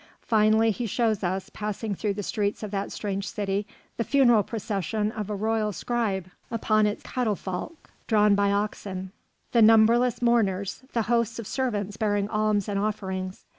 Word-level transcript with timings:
Finally 0.23 0.71
he 0.71 0.87
shows 0.87 1.23
us, 1.23 1.51
passing 1.53 1.93
through 1.93 2.15
the 2.15 2.23
streets 2.23 2.63
of 2.63 2.71
that 2.71 2.91
strange 2.91 3.27
city, 3.27 3.67
the 3.97 4.03
funeral 4.03 4.41
procession 4.41 5.11
of 5.11 5.29
a 5.29 5.35
royal 5.35 5.71
scribe 5.71 6.25
upon 6.49 6.87
its 6.87 7.03
catafalque, 7.03 7.87
drawn 8.07 8.33
by 8.33 8.51
oxen, 8.51 9.11
the 9.51 9.61
numberless 9.61 10.19
mourners, 10.19 10.81
the 10.93 11.03
hosts 11.03 11.37
of 11.37 11.45
servants 11.45 11.97
bearing 11.97 12.27
alms 12.29 12.67
and 12.67 12.79
offerings. 12.79 13.45